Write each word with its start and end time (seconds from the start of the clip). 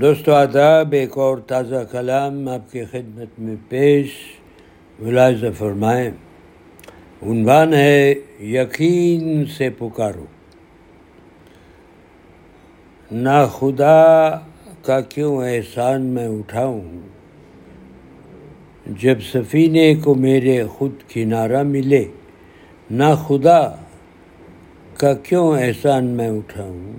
دوستو 0.00 0.34
آداب، 0.34 0.92
ایک 0.92 1.18
اور 1.18 1.38
تازہ 1.38 1.74
کلام 1.90 2.48
آپ 2.48 2.72
کی 2.72 2.84
خدمت 2.84 3.40
میں 3.40 3.56
پیش 3.68 4.06
ملاحظہ 4.98 5.46
فرمائیں۔ 5.58 6.10
عنوان 7.22 7.74
ہے، 7.74 8.14
یقین 8.40 9.44
سے 9.46 9.70
پکارو۔ 9.70 10.24
نہ 13.12 13.46
خدا 13.52 14.30
کا 14.82 15.00
کیوں 15.00 15.36
احسان 15.36 16.02
میں 16.02 16.28
اٹھاؤں؟ 16.28 16.82
جب 18.86 19.18
سفینے 19.32 19.94
کو 19.94 20.14
میرے 20.14 20.66
خود 20.66 20.92
کنارہ 21.08 21.62
ملے، 21.62 22.04
نہ 22.90 23.14
خدا 23.28 23.70
کا 24.96 25.14
کیوں 25.14 25.58
احسان 25.58 26.04
میں 26.04 26.28
اٹھاؤں؟ 26.28 26.92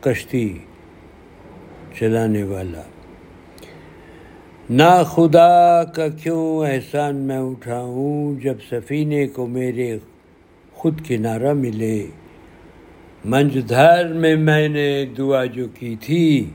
کشتی 0.00 0.58
چلانے 1.98 2.42
والا۔ 2.42 2.82
نہ 4.70 5.02
خدا 5.06 5.84
کا 5.84 6.08
کیوں 6.08 6.66
احسان 6.66 7.16
میں 7.16 7.38
اٹھاؤں 7.38 8.34
جب 8.40 8.54
سفینے 8.70 9.26
کو 9.26 9.46
میرے 9.46 9.98
خود 10.72 11.00
کنارہ 11.06 11.52
ملے؟ 11.52 12.06
منج 13.24 13.68
دھر 13.68 14.12
میں 14.12 14.36
میں 14.36 14.68
نے 14.68 15.06
دعا 15.18 15.44
جو 15.44 15.66
کی 15.78 15.96
تھی 16.00 16.50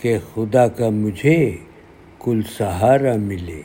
کہ 0.00 0.18
خدا 0.34 0.68
کا 0.68 0.88
مجھے 0.88 1.56
کل 2.18 2.40
سہارا 2.58 3.16
ملے۔ 3.16 3.62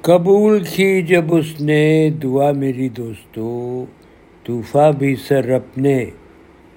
قبول 0.00 0.64
کی 0.64 1.02
جب 1.02 1.34
اس 1.34 1.60
نے 1.60 2.10
دعا 2.22 2.52
میری 2.52 2.88
دوستو 2.88 3.84
طوفا 4.44 4.90
بھی 4.90 5.16
سر 5.16 5.52
اپنے 5.52 6.06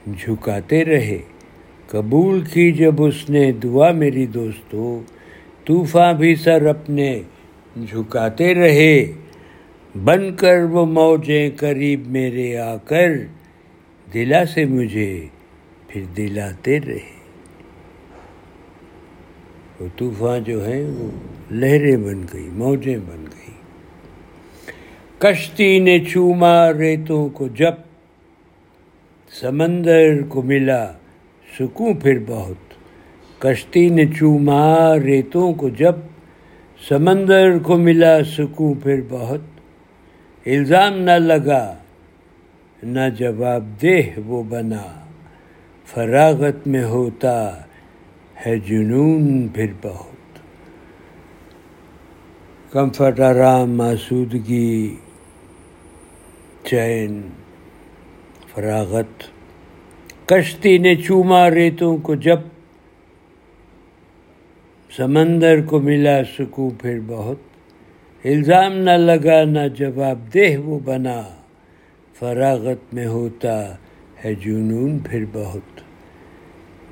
جھکاتے 0.05 0.85
رہے۔ 0.85 1.17
قبول 1.87 2.41
کی 2.41 2.71
جب 2.71 3.03
اس 3.03 3.29
نے 3.29 3.51
دعا 3.51 3.91
میری 3.91 4.25
دوستو، 4.25 5.01
طوفان 5.65 6.15
بھی 6.15 6.35
سر 6.35 6.65
اپنے 6.65 7.21
جھکاتے 7.75 8.55
رہے۔ 8.55 9.11
بن 10.03 10.35
کر 10.35 10.63
وہ 10.63 10.85
موجیں 10.85 11.49
قریب 11.57 12.07
میرے 12.07 12.57
آ 12.57 12.77
کر 12.77 13.11
دلا 14.13 14.45
سے 14.45 14.65
مجھے 14.65 15.25
پھر 15.87 16.01
دلاتے 16.17 16.79
رہے۔ 16.79 17.19
وہ 19.79 19.87
طوفان 19.97 20.43
جو 20.43 20.67
ہے 20.67 20.83
وہ 20.83 21.09
لہریں 21.51 21.97
بن 21.97 22.21
گئی، 22.33 22.49
موجیں 22.53 22.97
بن 22.97 23.21
گئی۔ 23.21 23.53
کشتی 25.17 25.79
نے 25.79 25.99
چوما، 25.99 26.73
ریتوں 26.73 27.29
کو 27.29 27.47
جب 27.47 27.88
سمندر 29.31 30.21
کو 30.29 30.41
ملا 30.41 30.91
سکوں 31.59 31.93
پھر 31.93 32.19
بہت۔ 32.27 32.73
کشتی 33.41 33.89
نے 33.89 34.05
چوما 34.05 34.95
ریتوں 34.95 35.53
کو 35.53 35.69
جب 35.69 35.95
سمندر 36.89 37.59
کو 37.59 37.77
ملا 37.77 38.23
سکوں 38.23 38.73
پھر 38.83 39.01
بہت۔ 39.09 39.41
الزام 40.45 41.01
نہ 41.01 41.11
لگا، 41.11 41.75
نہ 42.83 42.99
جواب 43.17 43.63
دہ 43.81 44.19
وہ 44.25 44.43
بنا۔ 44.43 45.05
فراغت 45.85 46.67
میں 46.67 46.83
ہوتا 46.83 47.61
ہے 48.45 48.59
جنون 48.59 49.47
پھر 49.47 49.67
بہت۔ 49.81 50.39
کمفرٹ، 52.71 53.19
آرام، 53.19 53.81
آسودگی، 53.81 54.95
چین۔ 56.63 57.21
فراغت۔ 58.53 59.23
کشتی 60.25 60.77
نے 60.77 60.95
چوما 60.95 61.49
ریتوں 61.49 61.97
کو، 61.97 62.15
جب 62.15 62.39
سمندر 64.97 65.61
کو 65.65 65.79
ملا 65.79 66.23
سکوں 66.37 66.69
پھر 66.81 66.99
بہت۔ 67.07 67.37
الزام 68.23 68.77
نہ 68.77 68.91
لگا، 68.91 69.43
نہ 69.43 69.67
جواب 69.75 70.19
دہ 70.33 70.57
وہ 70.57 70.79
بنا۔ 70.79 71.21
فراغت 72.19 72.93
میں 72.93 73.05
ہوتا 73.05 73.75
ہے 74.25 74.35
جنون 74.35 74.99
پھر 74.99 75.25
بہت۔ 75.33 75.81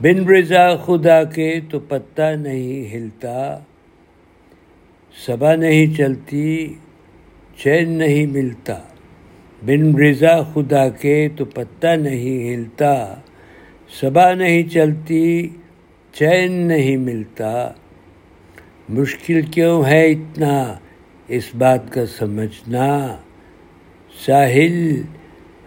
بن 0.01 0.29
رضا 0.29 0.75
خدا 0.75 1.24
کے 1.24 1.59
تو 1.69 1.79
پتہ 1.79 2.22
نہیں 2.22 2.95
ہلتا۔ 2.95 3.59
صبا 5.25 5.56
نہیں 5.56 5.95
چلتی، 5.97 6.74
چین 7.57 7.89
نہیں 7.89 8.25
ملتا۔ 8.25 8.79
بن 9.66 9.95
رضا 9.95 10.41
خدا 10.53 10.90
کے 10.90 11.29
تو 11.35 11.45
پتہ 11.45 11.88
نہیں 11.88 12.56
ہلتا 12.56 13.16
صبا 14.01 14.34
نہیں 14.34 14.63
چلتی، 14.63 15.47
چین 16.13 16.51
نہیں 16.51 16.97
ملتا۔ 16.97 17.72
مشکل 18.90 19.41
کیوں 19.41 19.85
ہے 19.85 20.12
اتنا؟ 20.12 20.73
اس 21.28 21.56
بات 21.56 21.91
کا 21.91 22.06
سمجھنا۔ 22.06 23.18
ساحل 24.25 25.01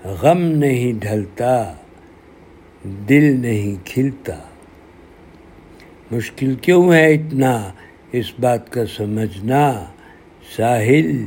غم 0.04 0.38
نہیں 0.38 0.92
ڈھلتا، 1.00 1.72
دل 2.84 3.40
نہیں 3.40 3.86
کھلتا۔ 3.86 4.36
مشکل 6.10 6.54
کیوں 6.54 6.92
ہے 6.92 7.12
اتنا؟ 7.12 7.70
اس 8.12 8.32
بات 8.40 8.72
کا 8.72 8.86
سمجھنا۔ 8.86 9.84
ساحل 10.56 11.24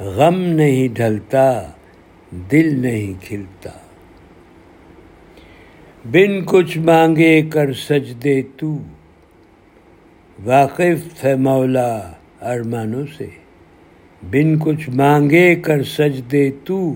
غم 0.00 0.40
نہیں 0.40 0.88
ڈھلتا۔ 0.94 1.70
دل 2.52 2.78
نہیں 2.78 3.24
کھلتا۔ 3.24 3.70
بن 6.12 6.44
کچھ 6.44 6.78
مانگے 6.78 7.42
کر 7.42 7.72
سج 7.72 8.24
دے 8.24 8.42
تو۔ 8.56 8.78
واقف 10.44 11.24
ہے 11.24 11.34
مولا 11.34 12.12
ارمانوں 12.40 13.06
سے۔ 13.18 13.26
بن 14.22 14.58
کچھ 14.58 14.90
مانگے 14.90 15.54
کر 15.54 15.82
سج 15.82 16.32
دے 16.32 16.50
تو۔ 16.64 16.94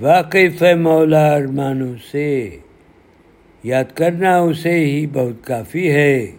واقف 0.00 0.62
ہے 0.62 0.74
مولا 0.74 1.34
ارمانوں 1.34 1.94
سے۔ 2.10 2.58
یاد 3.64 3.84
کرنا 3.94 4.38
اسے 4.38 4.84
ہی 4.84 5.06
بہت 5.06 5.46
کافی 5.46 5.90
ہے۔ 5.90 6.32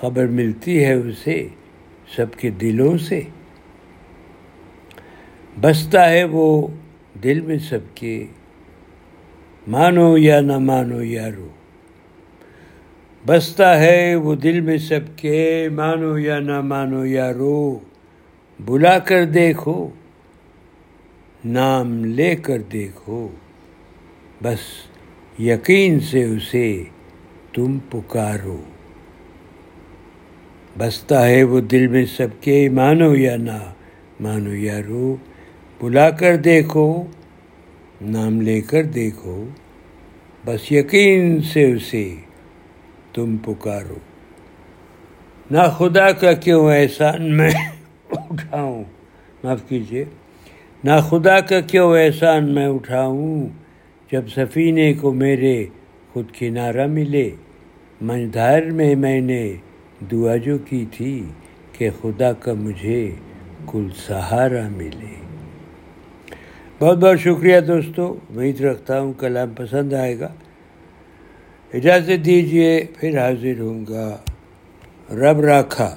خبر 0.00 0.26
ملتی 0.26 0.84
ہے 0.84 0.92
اسے 0.92 1.48
سب 2.16 2.34
کے 2.34 2.50
دلوں 2.50 2.98
سے۔ 2.98 3.20
بستا 5.60 6.10
ہے 6.10 6.24
وہ 6.24 6.66
دل 7.22 7.40
میں 7.40 7.58
سب 7.58 7.78
کے، 7.94 8.26
مانو 9.68 10.18
یا 10.18 10.40
نہ 10.40 10.58
مانو 10.58 11.02
یارو، 11.02 11.48
بستا 13.26 13.78
ہے 13.80 14.14
وہ 14.14 14.34
دل 14.34 14.60
میں 14.60 14.78
سب 14.78 15.00
کے، 15.16 15.68
مانو 15.72 16.18
یا 16.18 16.38
نہ 16.40 16.60
مانو 16.60 17.06
یارو، 17.06 17.78
بلا 18.60 18.98
کر 18.98 19.24
دیکھو، 19.24 19.88
نام 21.44 22.04
لے 22.04 22.36
کر 22.36 22.58
دیکھو، 22.58 23.28
بس 24.42 24.60
یقین 25.38 26.00
سے 26.00 26.24
اسے 26.24 26.84
تم 27.52 27.78
پکارو۔ 27.90 28.60
بستا 30.78 31.26
ہے 31.28 31.42
وہ 31.42 31.60
دل 31.60 31.86
میں 31.86 32.04
سب 32.16 32.28
کے، 32.40 32.68
مانو 32.68 33.14
یا 33.16 33.36
نہ 33.36 33.58
مانو 34.20 34.54
یارو 34.56 35.16
بلا 35.82 36.10
کر 36.10 36.36
دیکھو، 36.36 37.04
نام 38.00 38.40
لے 38.40 38.60
کر 38.60 38.82
دیکھو، 38.82 39.44
بس 40.44 40.72
یقین 40.72 41.42
سے 41.42 41.72
اسے 41.72 42.14
تم 43.14 43.36
پکارو۔ 43.36 43.98
نہ 45.50 45.62
خدا 45.78 46.12
کا 46.12 46.32
کیوں 46.32 46.70
احسان 46.70 47.36
میں 47.36 47.50
اٹھاؤں؟ 48.10 48.84
معاف 49.44 49.68
کیجیے 49.68 50.04
نہ 50.84 50.90
خدا 51.08 51.40
کا 51.40 51.60
کیوں 51.60 51.92
احسان 51.98 52.54
میں 52.54 52.66
اٹھاؤں؟ 52.66 53.46
جب 54.12 54.22
سفینے 54.34 54.92
کو 54.94 55.12
میرے 55.12 55.66
خود 56.12 56.24
کنارہ 56.38 56.86
ملے 56.86 57.30
منجھار 58.00 58.62
میں 58.62 58.94
میں 58.94 59.20
نے 59.20 59.54
دعا 60.12 60.36
جو 60.36 60.58
کی 60.58 60.84
تھی 60.92 61.24
کہ 61.72 61.90
خدا 62.02 62.32
کا 62.32 62.52
مجھے 62.52 63.10
کل 63.66 63.88
سہارا 63.96 64.68
ملے۔ 64.68 65.27
بہت 66.80 66.98
بہت 66.98 67.18
شکریہ 67.18 67.60
دوستو، 67.60 68.16
امید 68.30 68.60
رکھتا 68.60 69.00
ہوں 69.00 69.12
کلام 69.12 69.54
پسند 69.56 69.92
آئے 69.92 70.20
گا۔ 70.20 70.28
اجازت 71.74 72.26
دیجیے 72.26 72.86
پھر 72.96 73.18
حاضر 73.18 73.60
ہوں 73.60 73.84
گا۔ 73.88 74.16
رب 75.10 75.40
راکھا۔ 75.40 75.96